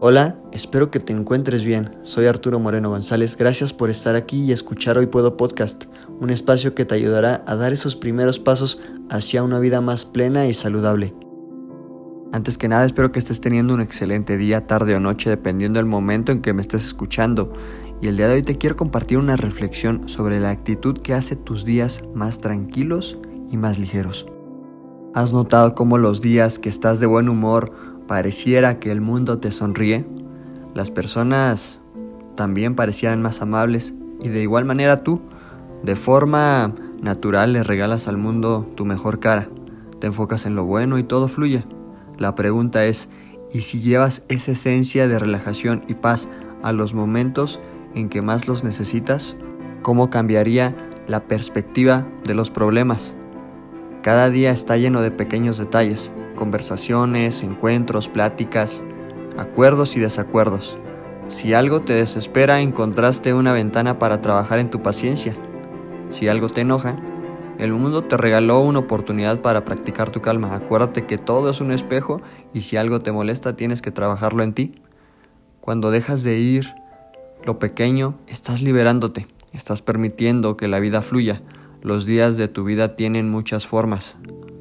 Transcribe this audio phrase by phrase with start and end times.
[0.00, 1.90] Hola, espero que te encuentres bien.
[2.02, 3.36] Soy Arturo Moreno González.
[3.36, 5.86] Gracias por estar aquí y escuchar Hoy Puedo Podcast,
[6.20, 10.46] un espacio que te ayudará a dar esos primeros pasos hacia una vida más plena
[10.46, 11.16] y saludable.
[12.30, 15.86] Antes que nada, espero que estés teniendo un excelente día, tarde o noche, dependiendo del
[15.86, 17.52] momento en que me estés escuchando.
[18.00, 21.34] Y el día de hoy te quiero compartir una reflexión sobre la actitud que hace
[21.34, 23.18] tus días más tranquilos
[23.50, 24.26] y más ligeros.
[25.12, 29.52] ¿Has notado cómo los días que estás de buen humor pareciera que el mundo te
[29.52, 30.04] sonríe,
[30.74, 31.80] las personas
[32.34, 35.20] también parecieran más amables y de igual manera tú,
[35.84, 39.48] de forma natural, le regalas al mundo tu mejor cara,
[40.00, 41.64] te enfocas en lo bueno y todo fluye.
[42.16, 43.08] La pregunta es,
[43.52, 46.28] ¿y si llevas esa esencia de relajación y paz
[46.62, 47.60] a los momentos
[47.94, 49.36] en que más los necesitas?
[49.82, 50.74] ¿Cómo cambiaría
[51.06, 53.14] la perspectiva de los problemas?
[54.02, 58.84] Cada día está lleno de pequeños detalles, conversaciones, encuentros, pláticas,
[59.36, 60.78] acuerdos y desacuerdos.
[61.26, 65.36] Si algo te desespera, encontraste una ventana para trabajar en tu paciencia.
[66.10, 66.96] Si algo te enoja,
[67.58, 70.54] el mundo te regaló una oportunidad para practicar tu calma.
[70.54, 72.22] Acuérdate que todo es un espejo
[72.54, 74.80] y si algo te molesta tienes que trabajarlo en ti.
[75.60, 76.72] Cuando dejas de ir
[77.44, 81.42] lo pequeño, estás liberándote, estás permitiendo que la vida fluya.
[81.82, 84.16] Los días de tu vida tienen muchas formas.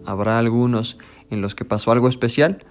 [0.06, 0.98] Habrá algunos
[1.30, 2.66] en los que pasó algo especial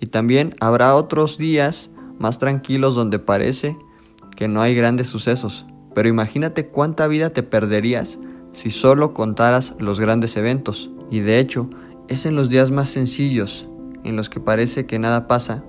[0.00, 3.76] y también habrá otros días más tranquilos donde parece
[4.36, 5.66] que no hay grandes sucesos.
[5.94, 8.18] Pero imagínate cuánta vida te perderías
[8.52, 10.90] si solo contaras los grandes eventos.
[11.10, 11.68] Y de hecho,
[12.08, 13.68] es en los días más sencillos,
[14.04, 15.64] en los que parece que nada pasa,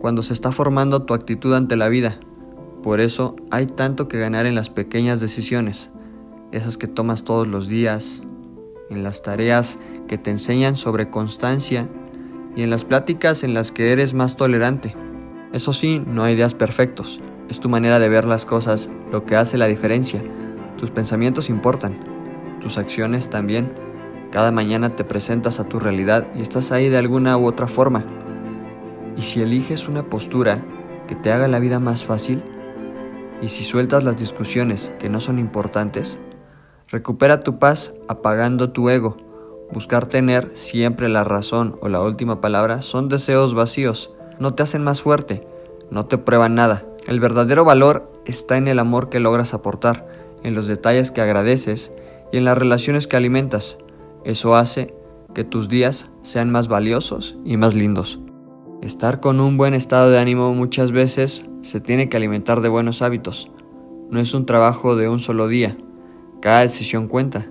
[0.00, 2.18] cuando se está formando tu actitud ante la vida.
[2.82, 5.90] Por eso hay tanto que ganar en las pequeñas decisiones,
[6.52, 8.22] esas que tomas todos los días,
[8.90, 11.88] en las tareas que te enseñan sobre constancia
[12.56, 14.94] y en las pláticas en las que eres más tolerante.
[15.52, 17.20] Eso sí, no hay días perfectos.
[17.48, 20.22] Es tu manera de ver las cosas lo que hace la diferencia.
[20.76, 21.96] Tus pensamientos importan,
[22.60, 23.72] tus acciones también.
[24.30, 28.04] Cada mañana te presentas a tu realidad y estás ahí de alguna u otra forma.
[29.16, 30.64] Y si eliges una postura
[31.08, 32.42] que te haga la vida más fácil,
[33.42, 36.18] y si sueltas las discusiones que no son importantes,
[36.90, 39.16] Recupera tu paz apagando tu ego.
[39.72, 44.10] Buscar tener siempre la razón o la última palabra son deseos vacíos.
[44.40, 45.46] No te hacen más fuerte,
[45.92, 46.84] no te prueban nada.
[47.06, 50.08] El verdadero valor está en el amor que logras aportar,
[50.42, 51.92] en los detalles que agradeces
[52.32, 53.78] y en las relaciones que alimentas.
[54.24, 54.92] Eso hace
[55.32, 58.18] que tus días sean más valiosos y más lindos.
[58.82, 63.00] Estar con un buen estado de ánimo muchas veces se tiene que alimentar de buenos
[63.00, 63.48] hábitos.
[64.10, 65.76] No es un trabajo de un solo día,
[66.40, 67.46] cada decisión cuenta.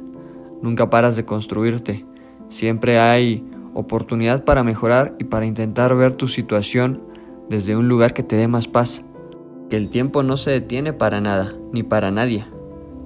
[0.61, 2.05] Nunca paras de construirte.
[2.47, 7.01] Siempre hay oportunidad para mejorar y para intentar ver tu situación
[7.49, 9.03] desde un lugar que te dé más paz.
[9.69, 12.45] Que el tiempo no se detiene para nada, ni para nadie.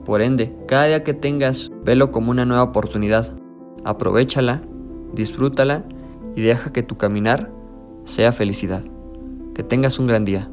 [0.06, 3.34] Por ende, cada día que tengas, velo como una nueva oportunidad.
[3.84, 4.62] Aprovechala,
[5.14, 5.86] disfrútala
[6.36, 7.52] y deja que tu caminar
[8.06, 8.84] sea felicidad.
[9.54, 10.50] Que tengas un gran día.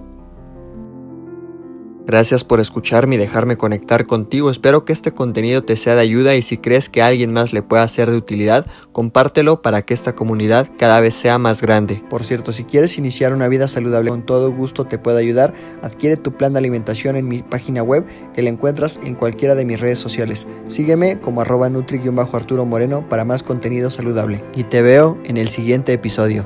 [2.10, 4.50] Gracias por escucharme y dejarme conectar contigo.
[4.50, 7.52] Espero que este contenido te sea de ayuda y si crees que a alguien más
[7.52, 12.02] le pueda ser de utilidad, compártelo para que esta comunidad cada vez sea más grande.
[12.10, 15.54] Por cierto, si quieres iniciar una vida saludable, con todo gusto te puedo ayudar.
[15.82, 18.04] Adquiere tu plan de alimentación en mi página web
[18.34, 20.48] que la encuentras en cualquiera de mis redes sociales.
[20.66, 24.42] Sígueme como arroba nutri-arturo moreno para más contenido saludable.
[24.56, 26.44] Y te veo en el siguiente episodio.